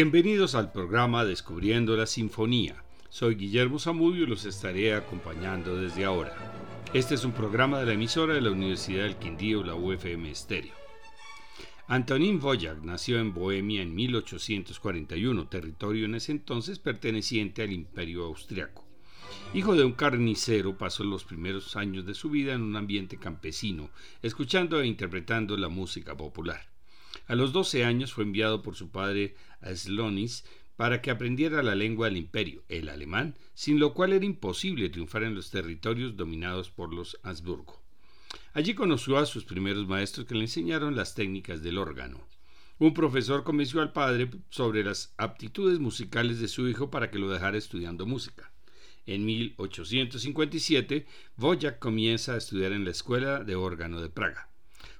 Bienvenidos 0.00 0.54
al 0.54 0.70
programa 0.70 1.24
Descubriendo 1.24 1.96
la 1.96 2.06
Sinfonía. 2.06 2.84
Soy 3.08 3.34
Guillermo 3.34 3.80
Zamudio 3.80 4.22
y 4.22 4.26
los 4.28 4.44
estaré 4.44 4.94
acompañando 4.94 5.74
desde 5.74 6.04
ahora. 6.04 6.36
Este 6.94 7.16
es 7.16 7.24
un 7.24 7.32
programa 7.32 7.80
de 7.80 7.86
la 7.86 7.94
emisora 7.94 8.34
de 8.34 8.40
la 8.40 8.52
Universidad 8.52 9.02
del 9.02 9.16
Quindío, 9.16 9.64
la 9.64 9.74
UFM 9.74 10.30
Estéreo. 10.30 10.72
Antonín 11.88 12.38
Voyak 12.38 12.80
nació 12.84 13.18
en 13.18 13.34
Bohemia 13.34 13.82
en 13.82 13.92
1841, 13.92 15.48
territorio 15.48 16.04
en 16.04 16.14
ese 16.14 16.30
entonces 16.30 16.78
perteneciente 16.78 17.62
al 17.62 17.72
Imperio 17.72 18.24
Austriaco. 18.26 18.86
Hijo 19.52 19.74
de 19.74 19.82
un 19.82 19.94
carnicero, 19.94 20.78
pasó 20.78 21.02
los 21.02 21.24
primeros 21.24 21.74
años 21.74 22.06
de 22.06 22.14
su 22.14 22.30
vida 22.30 22.54
en 22.54 22.62
un 22.62 22.76
ambiente 22.76 23.18
campesino, 23.18 23.90
escuchando 24.22 24.80
e 24.80 24.86
interpretando 24.86 25.56
la 25.56 25.68
música 25.68 26.16
popular. 26.16 26.77
A 27.28 27.34
los 27.34 27.52
12 27.52 27.84
años 27.84 28.14
fue 28.14 28.24
enviado 28.24 28.62
por 28.62 28.74
su 28.74 28.90
padre 28.90 29.36
a 29.60 29.74
Slonis 29.76 30.44
para 30.76 31.02
que 31.02 31.10
aprendiera 31.10 31.62
la 31.62 31.74
lengua 31.74 32.06
del 32.06 32.16
imperio, 32.16 32.64
el 32.68 32.88
alemán, 32.88 33.36
sin 33.52 33.78
lo 33.78 33.92
cual 33.92 34.14
era 34.14 34.24
imposible 34.24 34.88
triunfar 34.88 35.24
en 35.24 35.34
los 35.34 35.50
territorios 35.50 36.16
dominados 36.16 36.70
por 36.70 36.94
los 36.94 37.18
Habsburgo. 37.22 37.82
Allí 38.54 38.72
conoció 38.74 39.18
a 39.18 39.26
sus 39.26 39.44
primeros 39.44 39.86
maestros 39.86 40.26
que 40.26 40.36
le 40.36 40.42
enseñaron 40.42 40.96
las 40.96 41.14
técnicas 41.14 41.62
del 41.62 41.76
órgano. 41.76 42.26
Un 42.78 42.94
profesor 42.94 43.44
convenció 43.44 43.82
al 43.82 43.92
padre 43.92 44.30
sobre 44.48 44.82
las 44.82 45.12
aptitudes 45.18 45.80
musicales 45.80 46.40
de 46.40 46.48
su 46.48 46.66
hijo 46.66 46.90
para 46.90 47.10
que 47.10 47.18
lo 47.18 47.28
dejara 47.28 47.58
estudiando 47.58 48.06
música. 48.06 48.50
En 49.04 49.26
1857, 49.26 51.06
Wojak 51.36 51.78
comienza 51.78 52.32
a 52.32 52.38
estudiar 52.38 52.72
en 52.72 52.84
la 52.84 52.90
Escuela 52.90 53.44
de 53.44 53.54
Órgano 53.54 54.00
de 54.00 54.08
Praga. 54.08 54.47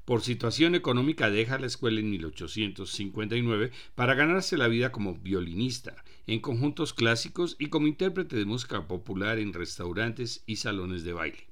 Por 0.08 0.22
situación 0.22 0.74
económica 0.74 1.28
deja 1.28 1.58
la 1.58 1.66
escuela 1.66 2.00
en 2.00 2.08
1859 2.08 3.72
para 3.94 4.14
ganarse 4.14 4.56
la 4.56 4.66
vida 4.66 4.90
como 4.90 5.16
violinista, 5.16 6.02
en 6.26 6.40
conjuntos 6.40 6.94
clásicos 6.94 7.56
y 7.58 7.66
como 7.66 7.88
intérprete 7.88 8.34
de 8.36 8.46
música 8.46 8.88
popular 8.88 9.38
en 9.38 9.52
restaurantes 9.52 10.44
y 10.46 10.56
salones 10.56 11.04
de 11.04 11.12
baile. 11.12 11.46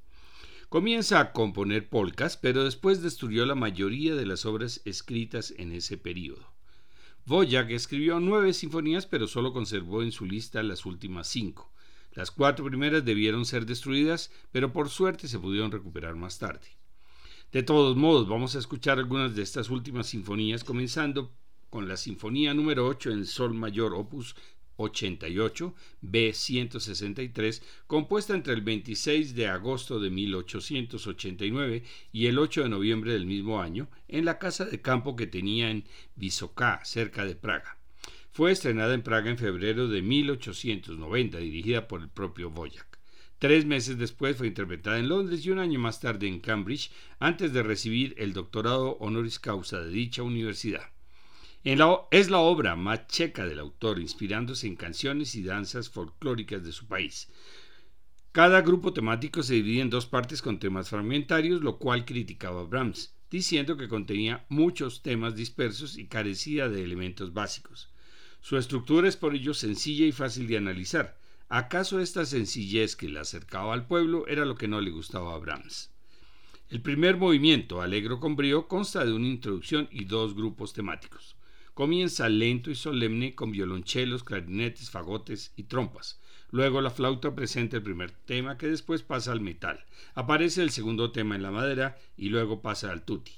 Comienza 0.70 1.20
a 1.20 1.32
componer 1.32 1.90
polcas, 1.90 2.38
pero 2.38 2.64
después 2.64 3.02
destruyó 3.02 3.44
la 3.44 3.54
mayoría 3.54 4.14
de 4.14 4.24
las 4.24 4.46
obras 4.46 4.80
escritas 4.86 5.52
en 5.58 5.72
ese 5.72 5.98
período. 5.98 6.50
Wojak 7.26 7.70
escribió 7.72 8.20
nueve 8.20 8.54
sinfonías, 8.54 9.04
pero 9.04 9.26
solo 9.26 9.52
conservó 9.52 10.02
en 10.02 10.12
su 10.12 10.24
lista 10.24 10.62
las 10.62 10.86
últimas 10.86 11.28
cinco. 11.28 11.70
Las 12.14 12.30
cuatro 12.30 12.64
primeras 12.64 13.04
debieron 13.04 13.44
ser 13.44 13.66
destruidas, 13.66 14.30
pero 14.50 14.72
por 14.72 14.88
suerte 14.88 15.28
se 15.28 15.38
pudieron 15.38 15.72
recuperar 15.72 16.16
más 16.16 16.38
tarde. 16.38 16.68
De 17.52 17.62
todos 17.62 17.96
modos, 17.96 18.28
vamos 18.28 18.56
a 18.56 18.58
escuchar 18.58 18.98
algunas 18.98 19.36
de 19.36 19.42
estas 19.42 19.70
últimas 19.70 20.08
sinfonías, 20.08 20.64
comenzando 20.64 21.32
con 21.70 21.86
la 21.86 21.96
Sinfonía 21.96 22.52
número 22.54 22.86
8 22.86 23.12
en 23.12 23.24
Sol 23.24 23.54
Mayor, 23.54 23.94
opus 23.94 24.34
88, 24.76 25.74
B163, 26.02 27.62
compuesta 27.86 28.34
entre 28.34 28.52
el 28.52 28.62
26 28.62 29.34
de 29.36 29.46
agosto 29.46 30.00
de 30.00 30.10
1889 30.10 31.84
y 32.12 32.26
el 32.26 32.38
8 32.38 32.64
de 32.64 32.68
noviembre 32.68 33.12
del 33.12 33.26
mismo 33.26 33.62
año, 33.62 33.88
en 34.08 34.24
la 34.24 34.38
casa 34.38 34.64
de 34.64 34.82
campo 34.82 35.14
que 35.14 35.28
tenía 35.28 35.70
en 35.70 35.84
Vysoká, 36.16 36.84
cerca 36.84 37.24
de 37.24 37.36
Praga. 37.36 37.78
Fue 38.32 38.50
estrenada 38.52 38.92
en 38.92 39.02
Praga 39.02 39.30
en 39.30 39.38
febrero 39.38 39.88
de 39.88 40.02
1890, 40.02 41.38
dirigida 41.38 41.88
por 41.88 42.02
el 42.02 42.08
propio 42.08 42.50
Boyac. 42.50 42.85
Tres 43.38 43.66
meses 43.66 43.98
después 43.98 44.36
fue 44.36 44.46
interpretada 44.46 44.98
en 44.98 45.10
Londres 45.10 45.44
y 45.44 45.50
un 45.50 45.58
año 45.58 45.78
más 45.78 46.00
tarde 46.00 46.26
en 46.26 46.40
Cambridge, 46.40 46.90
antes 47.18 47.52
de 47.52 47.62
recibir 47.62 48.14
el 48.16 48.32
doctorado 48.32 48.96
honoris 48.98 49.38
causa 49.38 49.82
de 49.82 49.90
dicha 49.90 50.22
universidad. 50.22 50.90
es 51.62 52.30
la 52.30 52.38
obra 52.38 52.76
más 52.76 53.08
checa 53.08 53.44
del 53.46 53.58
autor, 53.58 53.98
inspirándose 53.98 54.66
en 54.66 54.76
canciones 54.76 55.34
y 55.34 55.42
danzas 55.42 55.90
folclóricas 55.90 56.64
de 56.64 56.72
su 56.72 56.86
país. 56.86 57.28
Cada 58.32 58.62
grupo 58.62 58.94
temático 58.94 59.42
se 59.42 59.54
divide 59.54 59.82
en 59.82 59.90
dos 59.90 60.06
partes 60.06 60.40
con 60.40 60.58
temas 60.58 60.88
fragmentarios, 60.88 61.60
lo 61.60 61.78
cual 61.78 62.06
criticaba 62.06 62.64
Brahms, 62.64 63.14
diciendo 63.30 63.76
que 63.76 63.88
contenía 63.88 64.46
muchos 64.48 65.02
temas 65.02 65.34
dispersos 65.34 65.98
y 65.98 66.06
carecía 66.06 66.70
de 66.70 66.82
elementos 66.82 67.34
básicos. 67.34 67.90
Su 68.40 68.56
estructura 68.56 69.08
es 69.08 69.16
por 69.16 69.34
ello 69.34 69.52
sencilla 69.52 70.06
y 70.06 70.12
fácil 70.12 70.46
de 70.46 70.56
analizar, 70.56 71.18
¿Acaso 71.48 72.00
esta 72.00 72.24
sencillez 72.24 72.96
que 72.96 73.08
le 73.08 73.20
acercaba 73.20 73.72
al 73.72 73.86
pueblo 73.86 74.26
era 74.26 74.44
lo 74.44 74.56
que 74.56 74.66
no 74.66 74.80
le 74.80 74.90
gustaba 74.90 75.32
a 75.32 75.38
Brahms? 75.38 75.92
El 76.70 76.82
primer 76.82 77.18
movimiento, 77.18 77.80
Alegro 77.80 78.18
con 78.18 78.34
brío, 78.34 78.66
consta 78.66 79.04
de 79.04 79.12
una 79.12 79.28
introducción 79.28 79.88
y 79.92 80.06
dos 80.06 80.34
grupos 80.34 80.72
temáticos. 80.72 81.36
Comienza 81.72 82.28
lento 82.28 82.72
y 82.72 82.74
solemne 82.74 83.36
con 83.36 83.52
violonchelos, 83.52 84.24
clarinetes, 84.24 84.90
fagotes 84.90 85.52
y 85.54 85.62
trompas. 85.62 86.18
Luego 86.50 86.80
la 86.80 86.90
flauta 86.90 87.36
presenta 87.36 87.76
el 87.76 87.84
primer 87.84 88.10
tema 88.10 88.58
que 88.58 88.66
después 88.66 89.04
pasa 89.04 89.30
al 89.30 89.40
metal. 89.40 89.84
Aparece 90.16 90.64
el 90.64 90.70
segundo 90.70 91.12
tema 91.12 91.36
en 91.36 91.44
la 91.44 91.52
madera 91.52 91.96
y 92.16 92.28
luego 92.28 92.60
pasa 92.60 92.90
al 92.90 93.04
tutti. 93.04 93.34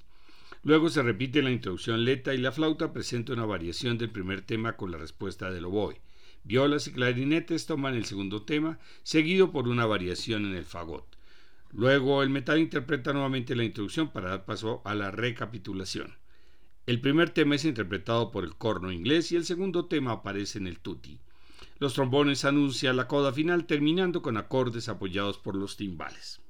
Luego 0.62 0.88
se 0.88 1.02
repite 1.02 1.42
la 1.42 1.50
introducción 1.50 2.06
lenta 2.06 2.32
y 2.32 2.38
la 2.38 2.52
flauta 2.52 2.90
presenta 2.90 3.34
una 3.34 3.44
variación 3.44 3.98
del 3.98 4.08
primer 4.08 4.40
tema 4.40 4.78
con 4.78 4.92
la 4.92 4.96
respuesta 4.96 5.50
del 5.50 5.66
oboe. 5.66 6.00
Violas 6.44 6.86
y 6.86 6.92
clarinetes 6.92 7.66
toman 7.66 7.94
el 7.94 8.04
segundo 8.04 8.42
tema, 8.42 8.78
seguido 9.02 9.52
por 9.52 9.68
una 9.68 9.86
variación 9.86 10.46
en 10.46 10.54
el 10.54 10.64
fagot. 10.64 11.18
Luego 11.72 12.22
el 12.22 12.30
metal 12.30 12.58
interpreta 12.58 13.12
nuevamente 13.12 13.54
la 13.54 13.64
introducción 13.64 14.08
para 14.10 14.30
dar 14.30 14.44
paso 14.44 14.80
a 14.84 14.94
la 14.94 15.10
recapitulación. 15.10 16.16
El 16.86 17.00
primer 17.02 17.30
tema 17.30 17.56
es 17.56 17.66
interpretado 17.66 18.30
por 18.30 18.44
el 18.44 18.56
corno 18.56 18.90
inglés 18.90 19.30
y 19.32 19.36
el 19.36 19.44
segundo 19.44 19.86
tema 19.86 20.12
aparece 20.12 20.58
en 20.58 20.66
el 20.66 20.78
tutti. 20.80 21.20
Los 21.78 21.92
trombones 21.92 22.46
anuncian 22.46 22.96
la 22.96 23.06
coda 23.06 23.32
final 23.32 23.66
terminando 23.66 24.22
con 24.22 24.36
acordes 24.36 24.88
apoyados 24.88 25.38
por 25.38 25.54
los 25.54 25.76
timbales. 25.76 26.40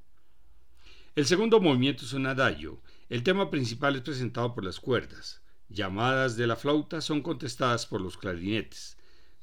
El 1.17 1.27
segundo 1.27 1.61
movimiento 1.61 2.05
es 2.05 2.13
un 2.13 2.27
adagio. 2.27 2.81
El 3.09 3.25
tema 3.25 3.51
principal 3.51 3.97
es 3.97 4.03
presentado 4.03 4.55
por 4.55 4.65
las 4.65 4.79
cuerdas. 4.79 5.43
Llamadas 5.69 6.37
de 6.37 6.47
la 6.47 6.55
flauta 6.55 7.01
son 7.01 7.23
contestadas 7.23 7.87
por 7.87 8.01
los 8.01 8.17
clarinetes. 8.17 8.98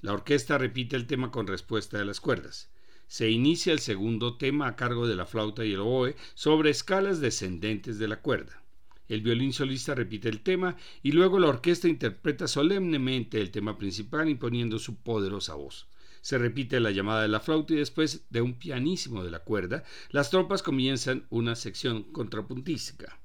La 0.05 0.13
orquesta 0.13 0.59
repite 0.59 0.95
el 0.95 1.07
tema 1.07 1.31
con 1.31 1.47
respuesta 1.47 1.97
de 1.97 2.05
las 2.05 2.21
cuerdas. 2.21 2.69
Se 3.07 3.31
inicia 3.31 3.73
el 3.73 3.79
segundo 3.79 4.37
tema 4.37 4.67
a 4.67 4.75
cargo 4.75 5.07
de 5.07 5.15
la 5.15 5.25
flauta 5.25 5.65
y 5.65 5.73
el 5.73 5.79
oboe 5.79 6.15
sobre 6.35 6.69
escalas 6.69 7.21
descendentes 7.21 7.97
de 7.97 8.07
la 8.07 8.21
cuerda. 8.21 8.61
El 9.09 9.21
violín 9.21 9.51
solista 9.51 9.95
repite 9.95 10.29
el 10.29 10.41
tema 10.41 10.77
y 11.01 11.13
luego 11.13 11.39
la 11.39 11.47
orquesta 11.47 11.87
interpreta 11.87 12.47
solemnemente 12.47 13.41
el 13.41 13.49
tema 13.49 13.79
principal 13.79 14.29
imponiendo 14.29 14.77
su 14.77 14.95
poderosa 14.95 15.55
voz. 15.55 15.87
Se 16.21 16.37
repite 16.37 16.79
la 16.79 16.91
llamada 16.91 17.23
de 17.23 17.27
la 17.29 17.39
flauta 17.39 17.73
y 17.73 17.77
después 17.77 18.27
de 18.29 18.41
un 18.41 18.59
pianísimo 18.59 19.23
de 19.23 19.31
la 19.31 19.39
cuerda, 19.39 19.83
las 20.11 20.29
trompas 20.29 20.61
comienzan 20.61 21.25
una 21.31 21.55
sección 21.55 22.03
contrapuntística. 22.03 23.19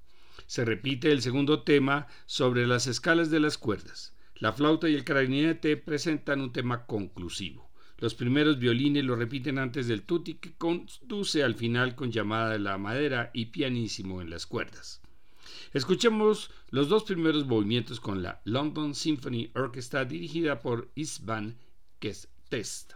Se 0.47 0.65
repite 0.65 1.13
el 1.13 1.21
segundo 1.21 1.63
tema 1.63 2.07
sobre 2.25 2.67
las 2.67 2.87
escalas 2.87 3.29
de 3.31 3.41
las 3.41 3.59
cuerdas. 3.59 4.15
La 4.41 4.55
flauta 4.55 4.89
y 4.89 4.95
el 4.95 5.05
clarinete 5.05 5.77
presentan 5.77 6.41
un 6.41 6.51
tema 6.51 6.87
conclusivo. 6.87 7.71
Los 7.99 8.15
primeros 8.15 8.59
violines 8.59 9.05
lo 9.05 9.15
repiten 9.15 9.59
antes 9.59 9.87
del 9.87 10.03
tutti 10.05 10.37
que 10.37 10.55
conduce 10.55 11.43
al 11.45 11.55
final 11.55 11.95
con 11.95 12.11
llamada 12.11 12.53
de 12.53 12.59
la 12.59 12.79
madera 12.79 13.31
y 13.35 13.47
pianísimo 13.47 14.23
en 14.23 14.31
las 14.31 14.47
cuerdas. 14.47 15.03
Escuchemos 15.75 16.51
los 16.71 16.89
dos 16.89 17.05
primeros 17.05 17.47
movimientos 17.47 18.01
con 18.01 18.23
la 18.23 18.41
London 18.45 18.95
Symphony 18.95 19.51
Orchestra 19.55 20.07
dirigida 20.07 20.61
por 20.61 20.91
Isvan 20.95 21.59
Test. 22.49 22.95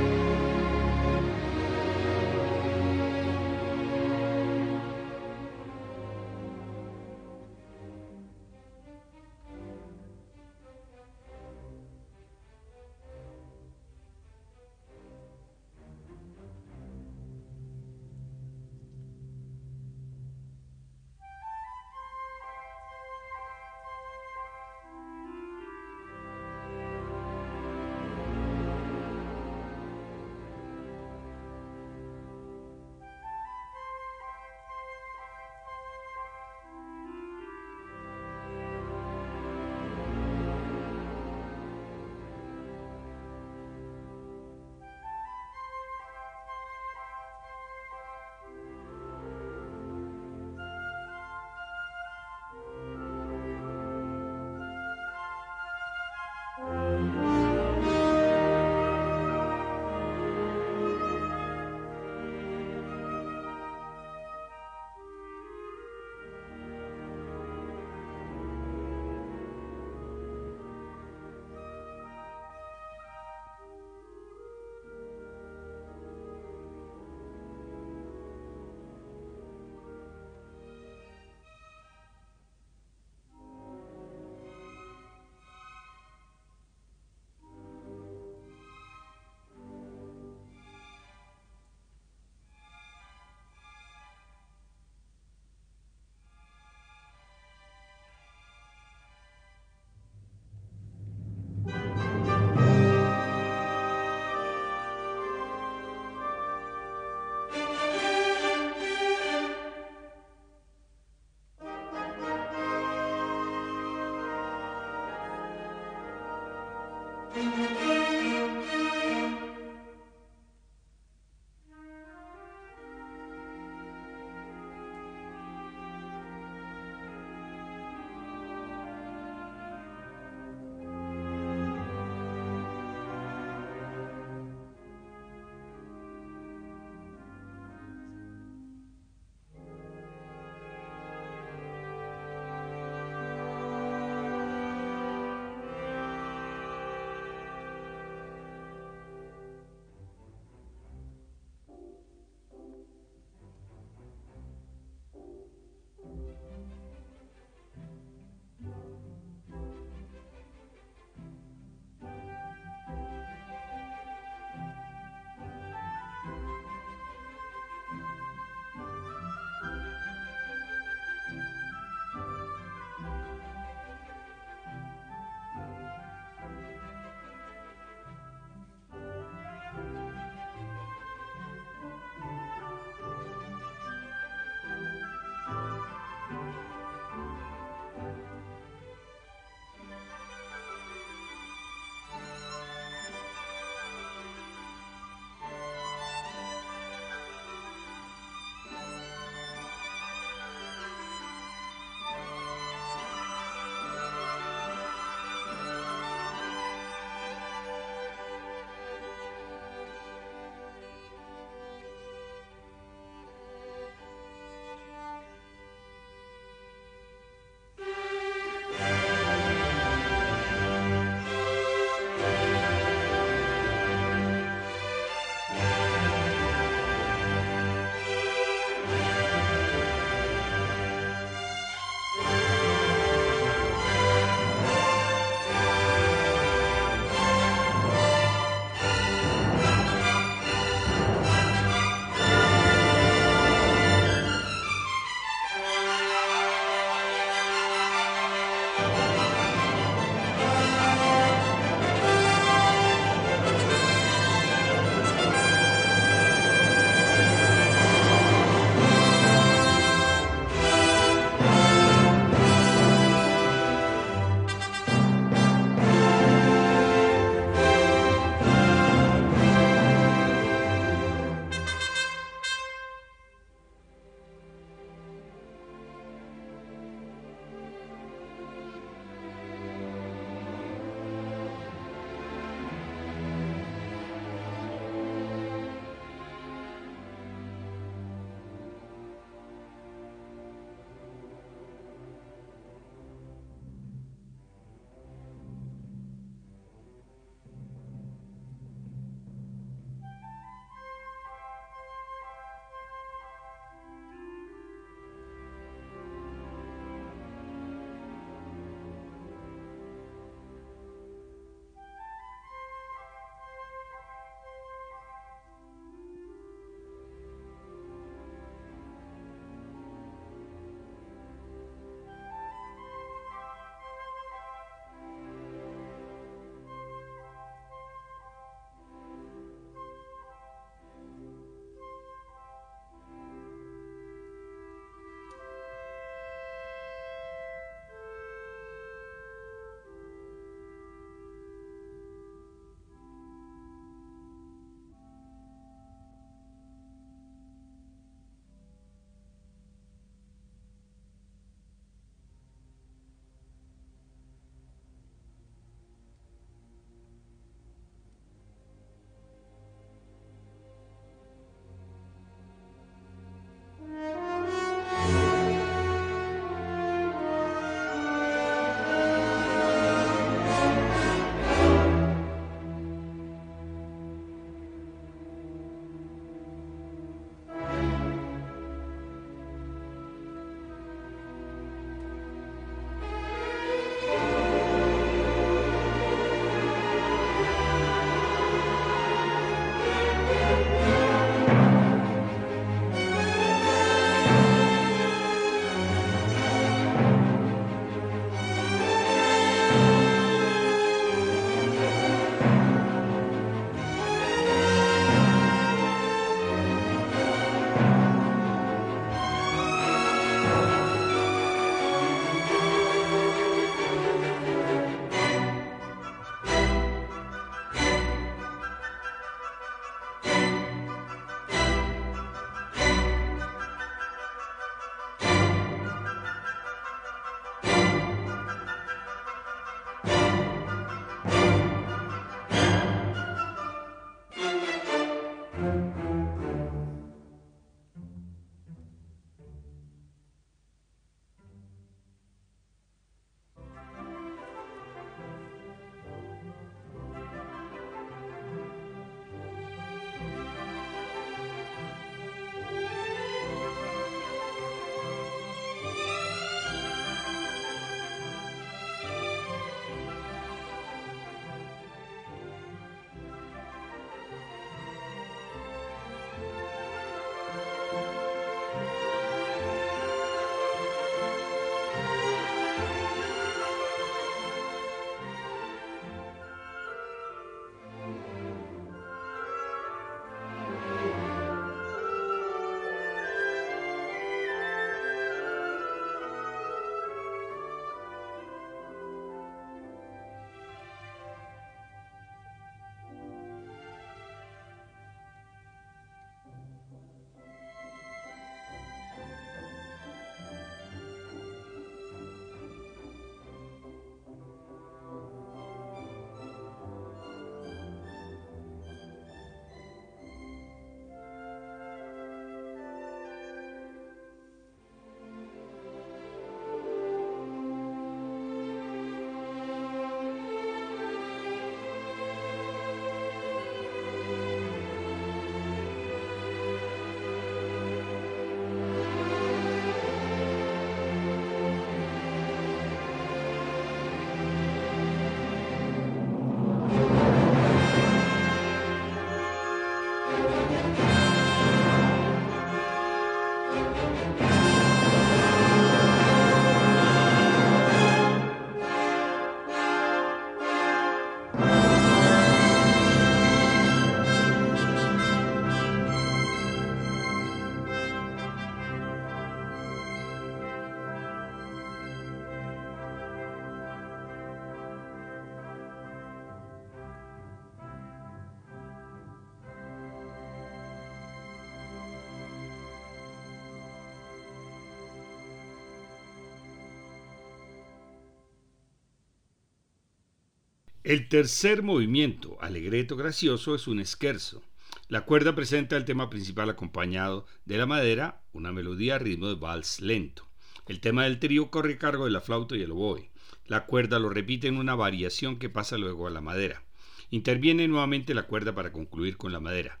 El 581.02 581.28
tercer 581.28 581.82
movimiento, 581.82 582.58
alegreto 582.60 583.16
gracioso, 583.16 583.74
es 583.74 583.88
un 583.88 584.00
esquerzo. 584.00 584.62
La 585.08 585.22
cuerda 585.22 585.54
presenta 585.54 585.96
el 585.96 586.04
tema 586.04 586.28
principal 586.28 586.68
acompañado 586.68 587.46
de 587.64 587.78
la 587.78 587.86
madera, 587.86 588.42
una 588.52 588.70
melodía 588.70 589.14
a 589.14 589.18
ritmo 589.18 589.48
de 589.48 589.54
vals 589.54 590.00
lento. 590.02 590.46
El 590.86 591.00
tema 591.00 591.24
del 591.24 591.38
trío 591.38 591.70
corre 591.70 591.96
cargo 591.96 592.26
de 592.26 592.30
la 592.30 592.42
flauta 592.42 592.76
y 592.76 592.82
el 592.82 592.90
oboe. 592.90 593.30
La 593.64 593.86
cuerda 593.86 594.18
lo 594.18 594.28
repite 594.28 594.68
en 594.68 594.76
una 594.76 594.94
variación 594.94 595.58
que 595.58 595.70
pasa 595.70 595.96
luego 595.96 596.26
a 596.26 596.30
la 596.30 596.42
madera. 596.42 596.82
Interviene 597.30 597.88
nuevamente 597.88 598.34
la 598.34 598.42
cuerda 598.42 598.74
para 598.74 598.92
concluir 598.92 599.38
con 599.38 599.52
la 599.52 599.60
madera. 599.60 600.00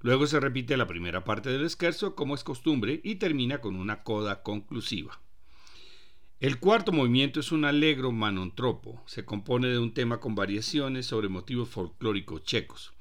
Luego 0.00 0.26
se 0.26 0.40
repite 0.40 0.78
la 0.78 0.86
primera 0.86 1.24
parte 1.24 1.50
del 1.50 1.66
esquerzo 1.66 2.14
como 2.14 2.34
es 2.34 2.42
costumbre 2.42 3.02
y 3.04 3.16
termina 3.16 3.60
con 3.60 3.76
una 3.76 4.02
coda 4.02 4.42
conclusiva. 4.42 5.20
El 6.40 6.60
cuarto 6.60 6.92
movimiento 6.92 7.40
es 7.40 7.50
un 7.50 7.64
allegro 7.64 8.12
manontropo. 8.12 9.02
Se 9.06 9.24
compone 9.24 9.66
de 9.66 9.80
un 9.80 9.92
tema 9.92 10.20
con 10.20 10.36
variaciones 10.36 11.04
sobre 11.04 11.28
motivos 11.28 11.68
folclóricos 11.68 12.44
checos. 12.44 12.92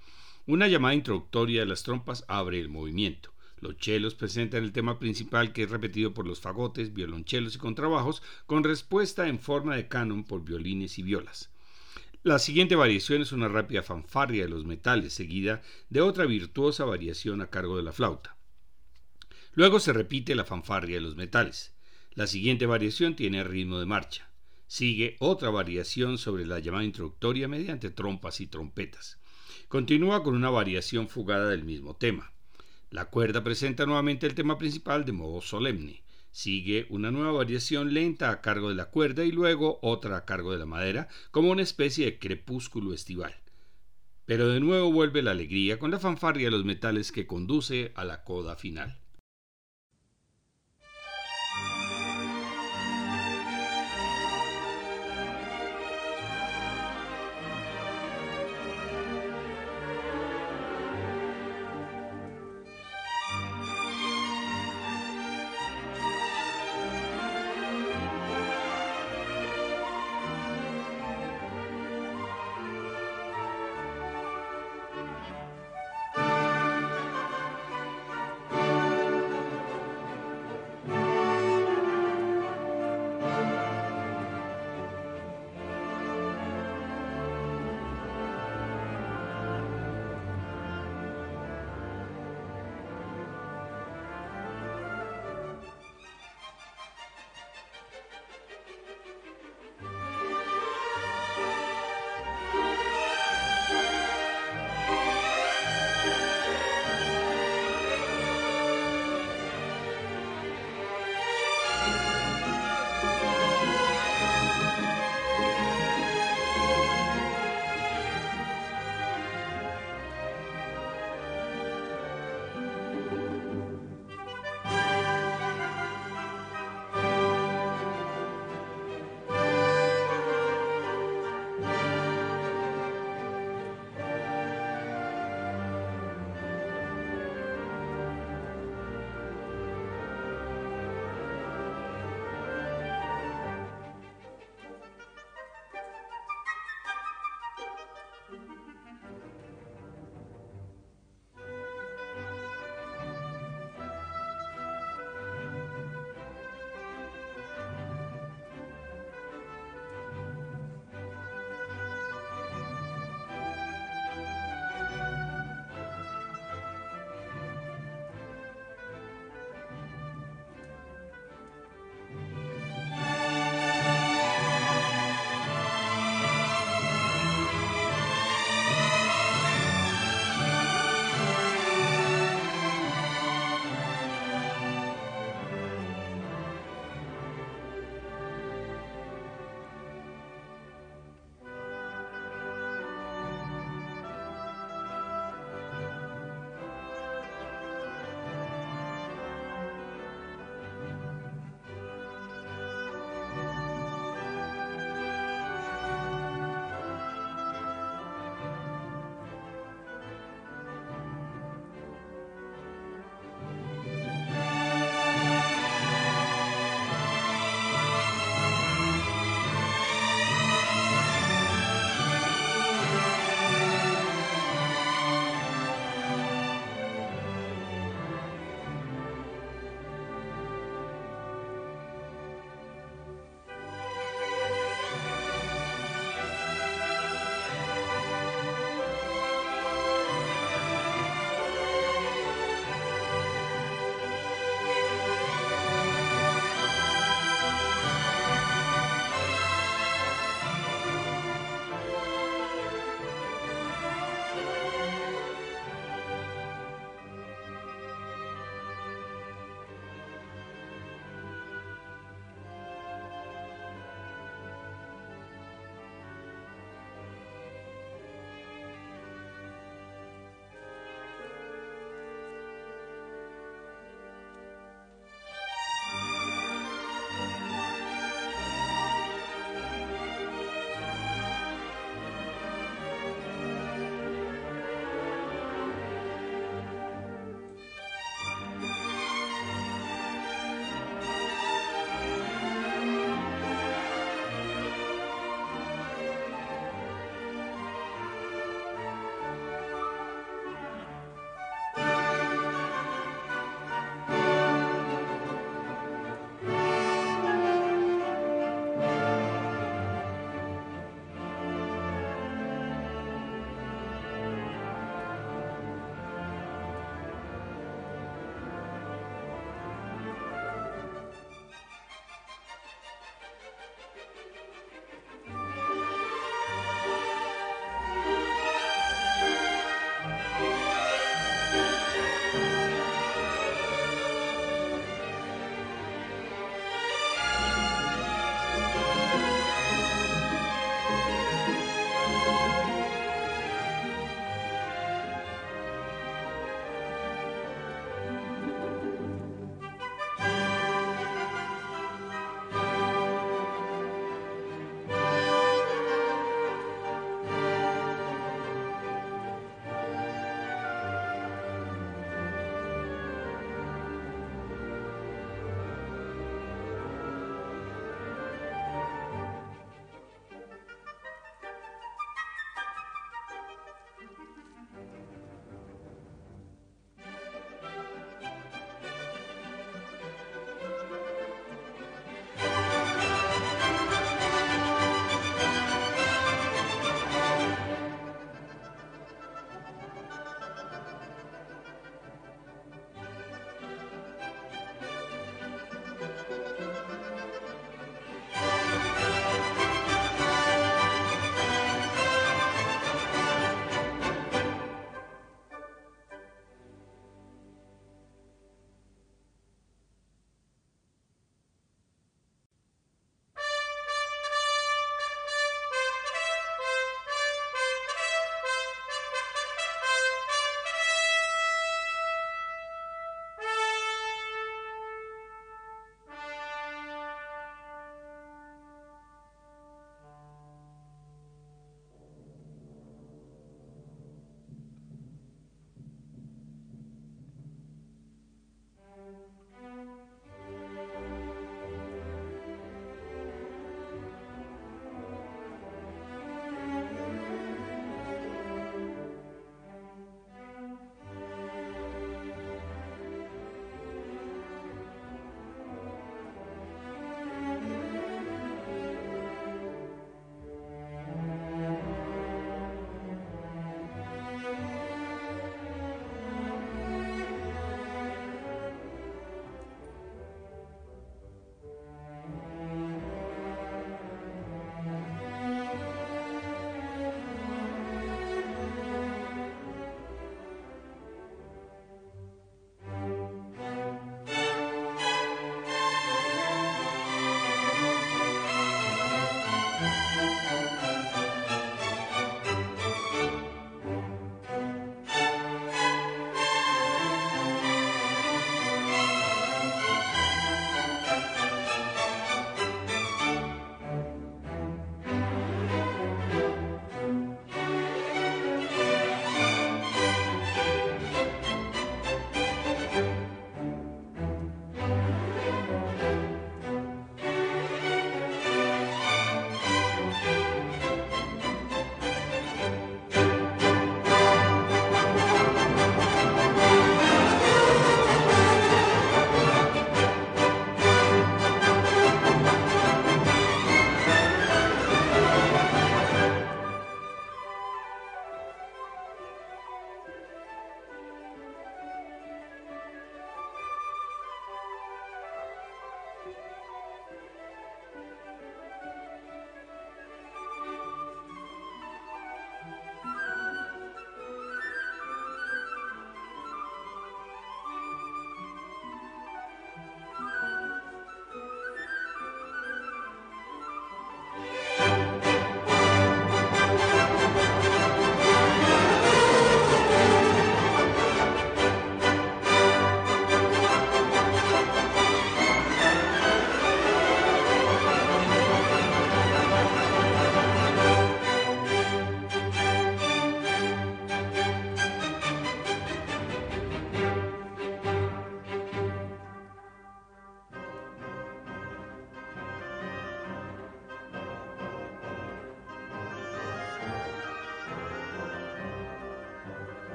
Una 0.48 0.68
llamada 0.68 0.96
introductoria 0.96 1.60
de 1.60 1.68
las 1.68 1.84
trompas 1.84 2.26
abre 2.28 2.60
el 2.60 2.68
movimiento. 2.68 3.32
Los 3.60 3.78
chelos 3.78 4.16
presentan 4.16 4.64
el 4.64 4.72
tema 4.72 4.98
principal 4.98 5.54
que 5.54 5.62
es 5.62 5.70
repetido 5.70 6.16
por 6.16 6.26
los 6.26 6.42
fagotes, 6.42 6.96
violonchelos 6.96 7.54
y 7.54 7.60
contrabajos, 7.60 8.24
con 8.48 8.64
respuesta 8.64 9.28
en 9.28 9.38
forma 9.38 9.76
de 9.76 9.88
canon 9.88 10.24
por 10.24 10.44
violines 10.44 10.98
y 10.98 11.04
violas. 11.04 11.52
La 12.24 12.40
siguiente 12.40 12.76
variación 12.76 13.22
es 13.22 13.34
una 13.34 13.50
rápida 13.50 13.84
fanfarria 13.84 14.46
de 14.46 14.50
los 14.50 14.66
metales, 14.66 15.14
seguida 15.14 15.62
de 15.92 16.02
otra 16.02 16.26
virtuosa 16.26 16.86
variación 16.86 17.42
a 17.42 17.52
cargo 17.52 17.78
de 17.78 17.84
la 17.84 17.92
flauta. 17.92 18.36
Luego 19.54 19.80
se 19.80 19.94
repite 19.94 20.34
la 20.34 20.44
fanfarria 20.44 20.96
de 20.96 21.02
los 21.02 21.16
metales. 21.16 21.77
La 22.18 22.26
siguiente 22.26 22.66
variación 22.66 23.16
tiene 23.16 23.44
ritmo 23.44 23.78
de 23.78 23.86
marcha. 23.86 24.28
Sigue 24.66 25.18
otra 25.20 25.52
variación 25.52 26.18
sobre 26.18 26.48
la 26.48 26.58
llamada 26.58 26.84
introductoria 26.84 27.48
mediante 27.48 27.92
trompas 27.92 28.42
y 28.42 28.48
trompetas. 28.48 29.20
Continúa 29.68 30.24
con 30.24 30.34
una 30.36 30.50
variación 30.50 31.10
fugada 31.10 31.48
del 31.48 31.64
mismo 31.64 31.96
tema. 31.96 32.34
La 32.90 33.06
cuerda 33.06 33.44
presenta 33.44 33.86
nuevamente 33.86 34.26
el 34.26 34.34
tema 34.34 34.58
principal 34.58 35.06
de 35.06 35.12
modo 35.12 35.42
solemne. 35.42 36.02
Sigue 36.32 36.88
una 36.90 37.12
nueva 37.12 37.34
variación 37.34 37.94
lenta 37.94 38.32
a 38.32 38.42
cargo 38.42 38.70
de 38.70 38.76
la 38.76 38.90
cuerda 38.90 39.24
y 39.24 39.32
luego 39.32 39.78
otra 39.84 40.18
a 40.18 40.26
cargo 40.26 40.52
de 40.52 40.58
la 40.58 40.66
madera, 40.66 41.10
como 41.30 41.52
una 41.52 41.62
especie 41.62 42.06
de 42.06 42.18
crepúsculo 42.18 42.96
estival. 42.96 43.36
Pero 44.26 44.50
de 44.50 44.60
nuevo 44.60 44.92
vuelve 44.92 45.22
la 45.22 45.30
alegría 45.30 45.78
con 45.78 45.92
la 45.92 46.00
fanfarria 46.00 46.48
de 46.48 46.52
los 46.58 46.66
metales 46.66 47.12
que 47.12 47.28
conduce 47.28 47.92
a 47.94 48.04
la 48.06 48.24
coda 48.24 48.56
final. 48.56 48.98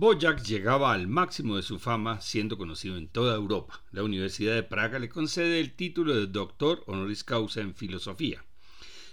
Bojack 0.00 0.42
llegaba 0.44 0.94
al 0.94 1.08
máximo 1.08 1.56
de 1.56 1.62
su 1.62 1.78
fama 1.78 2.22
siendo 2.22 2.56
conocido 2.56 2.96
en 2.96 3.08
toda 3.08 3.36
Europa. 3.36 3.82
La 3.92 4.02
Universidad 4.02 4.54
de 4.54 4.62
Praga 4.62 4.98
le 4.98 5.10
concede 5.10 5.60
el 5.60 5.74
título 5.74 6.14
de 6.14 6.26
doctor 6.26 6.82
honoris 6.86 7.22
causa 7.22 7.60
en 7.60 7.74
filosofía. 7.74 8.42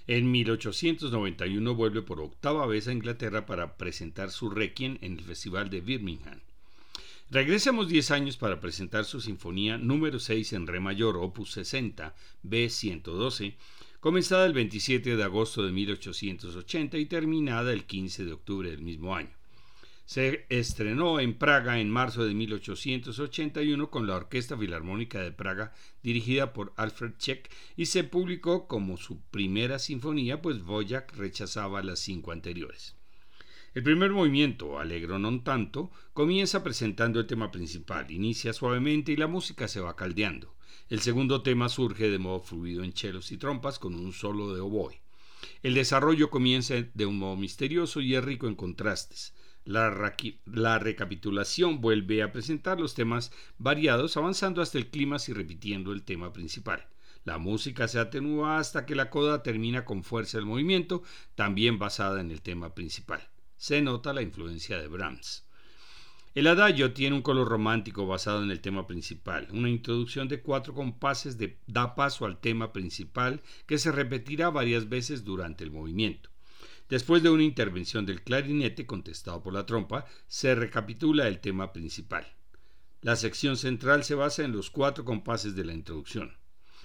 En 0.08 0.32
1891 0.32 1.76
vuelve 1.76 2.04
por 2.04 2.22
octava 2.22 2.66
vez 2.68 2.88
a 2.88 2.94
Inglaterra 2.94 3.46
para 3.46 3.76
presentar 3.76 4.32
su 4.32 4.50
requiem 4.50 4.98
en 5.02 5.18
el 5.18 5.26
Festival 5.26 5.70
de 5.70 5.82
Birmingham. 5.82 6.40
Regresamos 7.30 7.90
10 7.90 8.12
años 8.12 8.38
para 8.38 8.62
presentar 8.62 9.04
su 9.04 9.20
sinfonía 9.20 9.78
número 9.78 10.20
6 10.20 10.54
en 10.54 10.68
re 10.68 10.80
mayor, 10.80 11.18
opus 11.18 11.52
60, 11.52 12.16
B112, 12.46 13.56
comenzada 14.00 14.46
el 14.46 14.54
27 14.54 15.18
de 15.18 15.24
agosto 15.26 15.66
de 15.66 15.74
1880 15.74 16.98
y 16.98 17.06
terminada 17.08 17.74
el 17.74 17.84
15 17.84 18.24
de 18.24 18.32
octubre 18.32 18.72
del 18.72 18.84
mismo 18.84 19.14
año. 19.14 19.37
Se 20.08 20.46
estrenó 20.48 21.20
en 21.20 21.38
Praga 21.38 21.82
en 21.82 21.90
marzo 21.90 22.24
de 22.24 22.34
1881 22.34 23.92
con 23.92 24.08
la 24.08 24.16
Orquesta 24.16 24.58
Filarmónica 24.58 25.20
de 25.20 25.34
Praga 25.34 25.74
dirigida 26.02 26.54
por 26.54 26.72
Alfred 26.78 27.18
Check 27.18 27.52
y 27.76 27.88
se 27.88 28.06
publicó 28.06 28.70
como 28.70 28.96
su 28.96 29.20
primera 29.20 29.80
sinfonía, 29.80 30.42
pues 30.42 30.64
Voyak 30.64 31.14
rechazaba 31.18 31.84
las 31.84 32.00
cinco 32.00 32.32
anteriores. 32.32 32.96
El 33.74 33.84
primer 33.84 34.12
movimiento, 34.12 34.80
alegro 34.80 35.20
non 35.20 35.44
tanto, 35.44 35.92
comienza 36.14 36.64
presentando 36.64 37.20
el 37.20 37.28
tema 37.28 37.52
principal, 37.52 38.10
inicia 38.10 38.54
suavemente 38.54 39.12
y 39.12 39.18
la 39.18 39.28
música 39.28 39.68
se 39.68 39.82
va 39.82 39.98
caldeando. 39.98 40.56
El 40.88 41.02
segundo 41.02 41.44
tema 41.44 41.68
surge 41.68 42.10
de 42.10 42.18
modo 42.18 42.40
fluido 42.40 42.86
en 42.86 42.94
chelos 42.94 43.34
y 43.34 43.38
trompas 43.38 43.78
con 43.78 43.94
un 43.94 44.14
solo 44.14 44.56
de 44.56 44.62
oboe. 44.62 45.02
El 45.64 45.74
desarrollo 45.74 46.30
comienza 46.30 46.76
de 46.94 47.06
un 47.06 47.20
modo 47.20 47.36
misterioso 47.36 48.00
y 48.00 48.16
es 48.16 48.24
rico 48.24 48.48
en 48.48 48.56
contrastes. 48.56 49.34
La, 49.68 50.80
recapitulación 50.80 51.82
vuelve 51.82 52.24
a 52.24 52.32
presentar 52.32 52.80
los 52.80 52.94
temas 52.94 53.34
variados, 53.58 54.16
avanzando 54.16 54.62
hasta 54.62 54.78
el 54.78 54.88
clímax 54.88 55.28
y 55.28 55.34
repitiendo 55.34 55.92
el 55.92 56.04
tema 56.04 56.32
principal. 56.32 56.88
La 57.26 57.38
música 57.38 57.90
se 57.90 58.00
atenúa 58.00 58.60
hasta 58.60 58.86
que 58.86 58.96
la 58.96 59.10
coda 59.10 59.44
termina 59.44 59.84
con 59.84 60.06
fuerza 60.06 60.38
el 60.38 60.46
movimiento, 60.46 61.04
también 61.36 61.80
basada 61.80 62.22
en 62.22 62.32
el 62.32 62.42
tema 62.42 62.74
principal. 62.74 63.28
Se 63.58 63.82
nota 63.82 64.14
la 64.14 64.22
influencia 64.22 64.80
de 64.80 64.88
Brahms. 64.88 65.46
El 66.34 66.48
adagio 66.48 66.94
tiene 66.94 67.18
un 67.18 67.22
color 67.22 67.50
romántico 67.50 68.08
basado 68.08 68.44
en 68.44 68.52
el 68.52 68.62
tema 68.62 68.88
principal. 68.88 69.50
Una 69.52 69.70
introducción 69.70 70.30
de 70.30 70.42
cuatro 70.42 70.74
compases 70.74 71.38
da 71.66 71.94
paso 71.94 72.26
al 72.26 72.40
tema 72.40 72.72
principal 72.72 73.42
que 73.66 73.80
se 73.80 73.92
repetirá 73.92 74.50
varias 74.50 74.88
veces 74.88 75.26
durante 75.26 75.66
el 75.66 75.72
movimiento. 75.72 76.30
Después 76.90 77.22
de 77.22 77.30
una 77.30 77.44
intervención 77.44 78.06
del 78.06 78.24
clarinete 78.24 78.86
contestado 78.86 79.44
por 79.44 79.54
la 79.54 79.66
trompa, 79.66 80.06
se 80.28 80.56
recapitula 80.56 81.28
el 81.28 81.40
tema 81.40 81.74
principal. 81.74 82.26
La 83.02 83.16
sección 83.16 83.58
central 83.58 84.04
se 84.06 84.16
basa 84.16 84.44
en 84.44 84.54
los 84.54 84.70
cuatro 84.70 85.04
compases 85.04 85.56
de 85.56 85.66
la 85.66 85.74
introducción. 85.74 86.38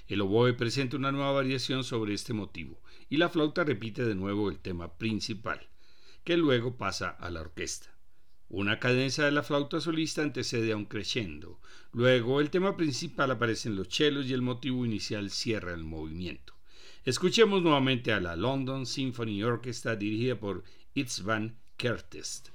El 0.08 0.20
oboe 0.20 0.54
presenta 0.54 0.96
una 0.96 1.12
nueva 1.12 1.30
variación 1.30 1.84
sobre 1.84 2.14
este 2.14 2.32
motivo 2.32 2.82
y 3.08 3.16
la 3.16 3.28
flauta 3.28 3.62
repite 3.62 4.04
de 4.04 4.16
nuevo 4.16 4.50
el 4.50 4.58
tema 4.58 4.98
principal, 4.98 5.68
que 6.24 6.36
luego 6.36 6.76
pasa 6.76 7.10
a 7.10 7.30
la 7.30 7.40
orquesta. 7.40 7.96
Una 8.48 8.78
cadencia 8.80 9.24
de 9.24 9.32
la 9.32 9.42
flauta 9.42 9.80
solista 9.80 10.20
antecede 10.20 10.72
a 10.72 10.76
un 10.76 10.84
crescendo. 10.84 11.60
Luego 11.92 12.40
el 12.40 12.50
tema 12.50 12.76
principal 12.76 13.30
aparece 13.30 13.68
en 13.68 13.76
los 13.76 13.88
chelos 13.88 14.26
y 14.26 14.34
el 14.34 14.42
motivo 14.42 14.84
inicial 14.84 15.30
cierra 15.30 15.72
el 15.72 15.84
movimiento. 15.84 16.54
Escuchemos 17.04 17.62
nuevamente 17.62 18.12
a 18.12 18.20
la 18.20 18.36
London 18.36 18.86
Symphony 18.86 19.42
Orchestra 19.42 19.96
dirigida 19.96 20.38
por 20.38 20.62
Itzvan 20.94 21.58
Kertest. 21.76 22.50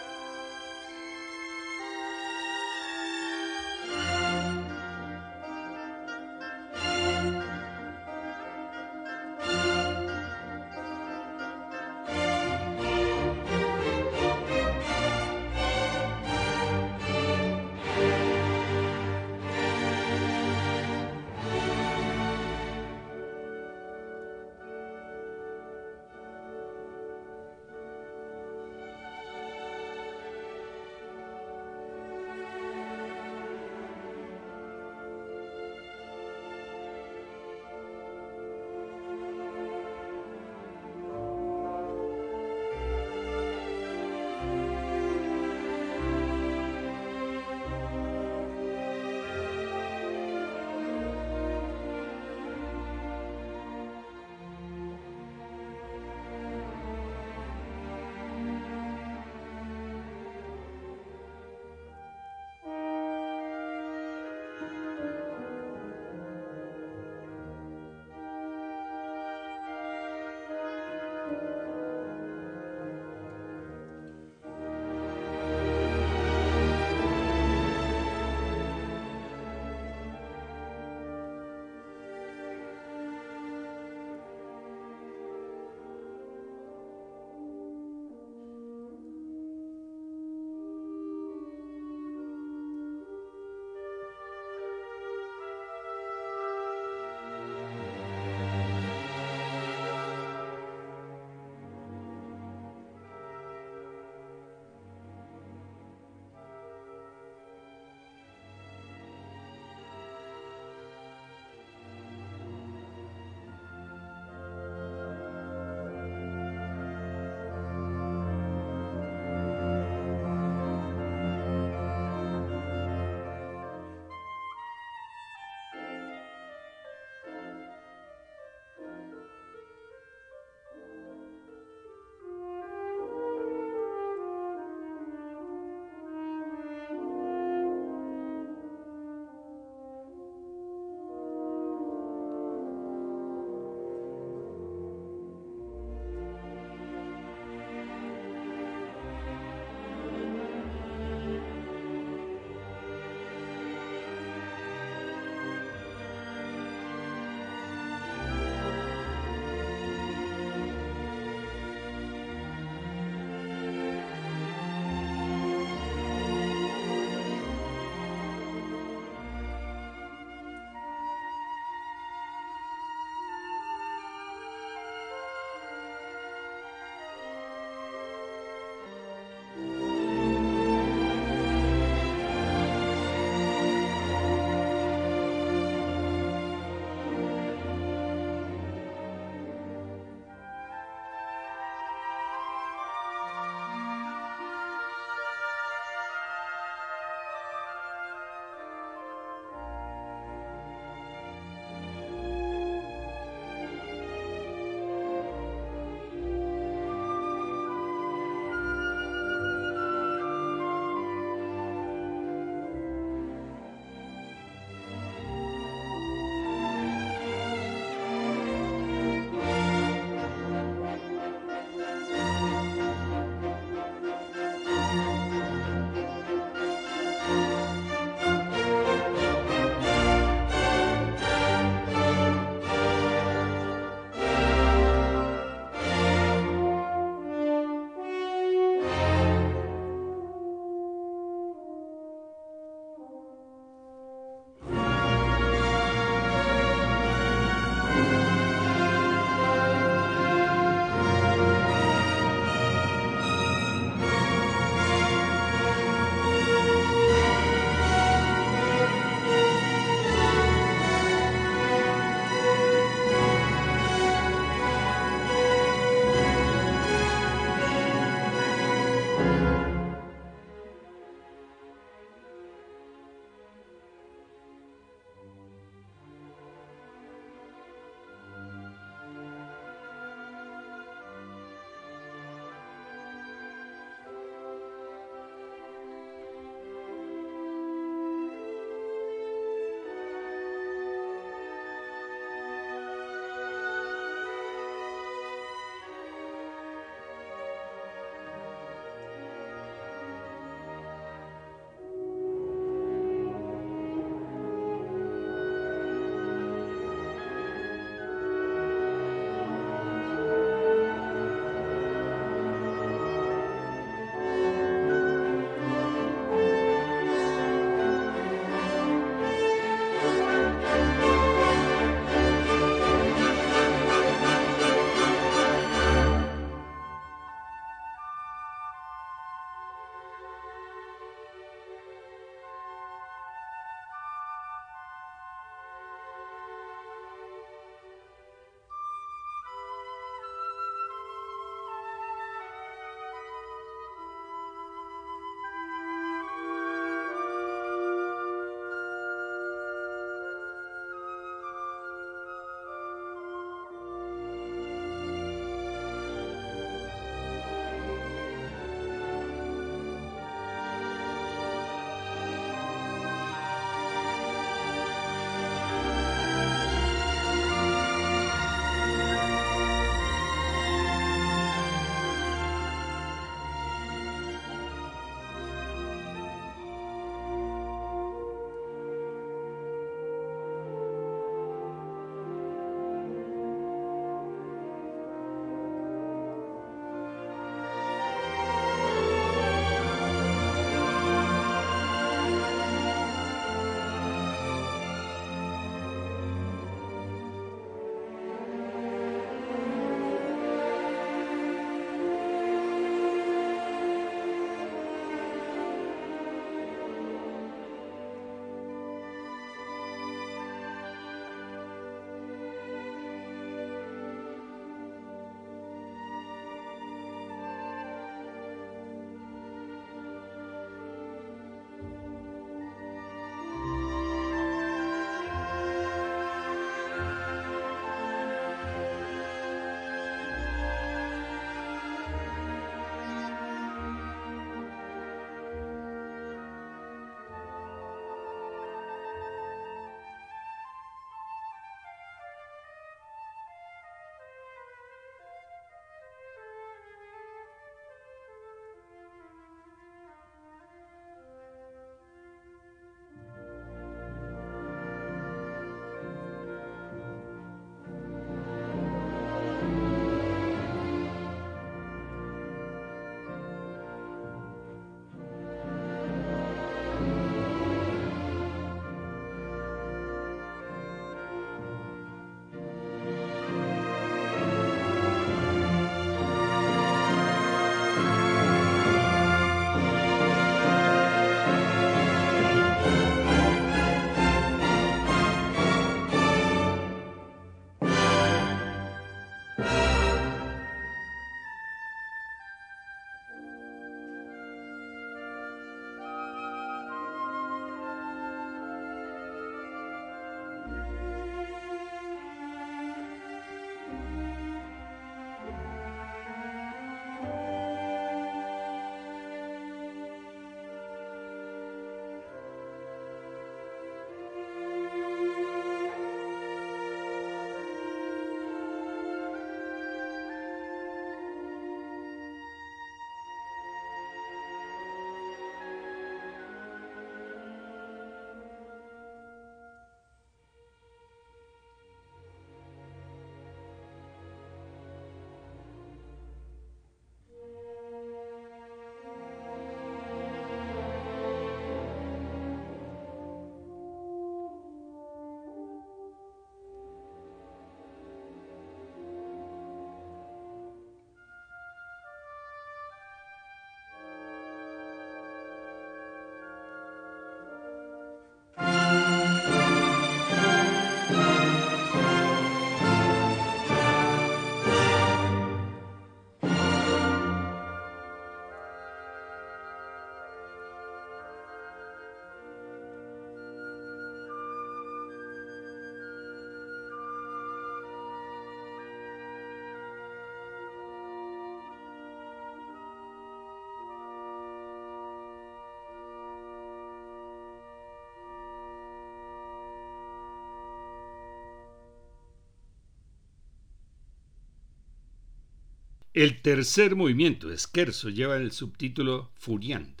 El 596.14 596.42
tercer 596.42 596.94
movimiento, 596.94 597.48
Scherzo, 597.58 598.08
lleva 598.08 598.36
el 598.36 598.52
subtítulo 598.52 599.32
Furiant. 599.34 600.00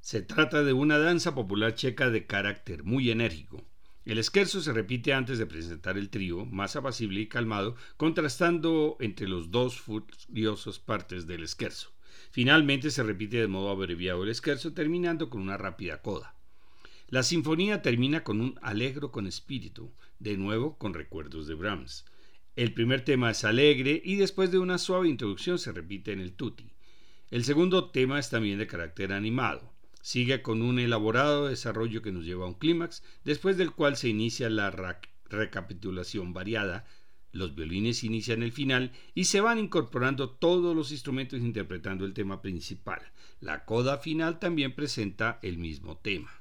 Se 0.00 0.22
trata 0.22 0.62
de 0.62 0.72
una 0.72 0.98
danza 0.98 1.34
popular 1.34 1.74
checa 1.74 2.10
de 2.10 2.26
carácter 2.26 2.84
muy 2.84 3.10
enérgico. 3.10 3.64
El 4.04 4.22
scherzo 4.22 4.60
se 4.60 4.72
repite 4.72 5.12
antes 5.14 5.36
de 5.36 5.46
presentar 5.46 5.98
el 5.98 6.10
trío, 6.10 6.44
más 6.44 6.76
apacible 6.76 7.18
y 7.18 7.26
calmado, 7.26 7.74
contrastando 7.96 8.96
entre 9.00 9.26
los 9.26 9.50
dos 9.50 9.80
furiosas 9.80 10.78
partes 10.78 11.26
del 11.26 11.48
scherzo. 11.48 11.92
Finalmente 12.30 12.92
se 12.92 13.02
repite 13.02 13.38
de 13.38 13.48
modo 13.48 13.70
abreviado 13.70 14.22
el 14.22 14.32
scherzo, 14.36 14.74
terminando 14.74 15.28
con 15.28 15.40
una 15.40 15.56
rápida 15.56 16.02
coda. 16.02 16.36
La 17.08 17.24
sinfonía 17.24 17.82
termina 17.82 18.22
con 18.22 18.40
un 18.40 18.60
alegro 18.62 19.10
con 19.10 19.26
espíritu, 19.26 19.90
de 20.20 20.36
nuevo 20.36 20.78
con 20.78 20.94
recuerdos 20.94 21.48
de 21.48 21.54
Brahms. 21.54 22.04
El 22.58 22.72
primer 22.72 23.02
tema 23.02 23.30
es 23.30 23.44
alegre 23.44 24.02
y 24.04 24.16
después 24.16 24.50
de 24.50 24.58
una 24.58 24.78
suave 24.78 25.08
introducción 25.08 25.60
se 25.60 25.70
repite 25.70 26.10
en 26.10 26.18
el 26.18 26.32
tutti. 26.32 26.72
El 27.30 27.44
segundo 27.44 27.90
tema 27.90 28.18
es 28.18 28.30
también 28.30 28.58
de 28.58 28.66
carácter 28.66 29.12
animado. 29.12 29.72
Sigue 30.02 30.42
con 30.42 30.62
un 30.62 30.80
elaborado 30.80 31.46
desarrollo 31.46 32.02
que 32.02 32.10
nos 32.10 32.24
lleva 32.24 32.46
a 32.46 32.48
un 32.48 32.54
clímax, 32.54 33.04
después 33.22 33.58
del 33.58 33.70
cual 33.70 33.96
se 33.96 34.08
inicia 34.08 34.50
la 34.50 34.72
recapitulación 35.30 36.32
variada. 36.32 36.84
Los 37.30 37.54
violines 37.54 38.02
inician 38.02 38.42
el 38.42 38.50
final 38.50 38.90
y 39.14 39.26
se 39.26 39.40
van 39.40 39.60
incorporando 39.60 40.28
todos 40.28 40.74
los 40.74 40.90
instrumentos 40.90 41.38
interpretando 41.38 42.04
el 42.04 42.12
tema 42.12 42.42
principal. 42.42 43.02
La 43.38 43.66
coda 43.66 43.98
final 43.98 44.40
también 44.40 44.74
presenta 44.74 45.38
el 45.42 45.58
mismo 45.58 45.96
tema. 45.98 46.32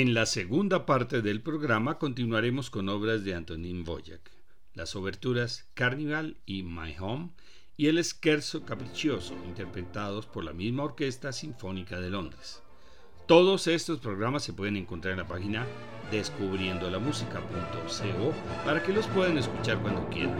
En 0.00 0.14
la 0.14 0.24
segunda 0.24 0.86
parte 0.86 1.20
del 1.20 1.42
programa 1.42 1.98
continuaremos 1.98 2.70
con 2.70 2.88
obras 2.88 3.22
de 3.22 3.34
Antonín 3.34 3.84
Boyac, 3.84 4.30
las 4.72 4.96
oberturas 4.96 5.68
Carnival 5.74 6.38
y 6.46 6.62
My 6.62 6.96
Home 6.98 7.32
y 7.76 7.88
el 7.88 8.02
Scherzo 8.02 8.64
Capriccioso, 8.64 9.34
interpretados 9.46 10.24
por 10.24 10.42
la 10.42 10.54
misma 10.54 10.84
Orquesta 10.84 11.34
Sinfónica 11.34 12.00
de 12.00 12.08
Londres. 12.08 12.62
Todos 13.26 13.66
estos 13.66 13.98
programas 13.98 14.42
se 14.42 14.54
pueden 14.54 14.78
encontrar 14.78 15.12
en 15.12 15.18
la 15.18 15.28
página 15.28 15.66
descubriendolamusica.co 16.10 18.32
para 18.64 18.82
que 18.82 18.94
los 18.94 19.06
puedan 19.08 19.36
escuchar 19.36 19.82
cuando 19.82 20.08
quieran. 20.08 20.34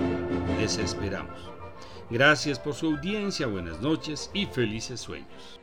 Les 0.58 0.78
esperamos. 0.78 1.38
Gracias 2.08 2.58
por 2.58 2.72
su 2.72 2.86
audiencia, 2.86 3.46
buenas 3.46 3.82
noches 3.82 4.30
y 4.32 4.46
felices 4.46 5.02
sueños. 5.02 5.60